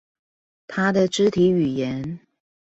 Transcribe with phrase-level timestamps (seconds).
[0.65, 2.19] 他的肢體語言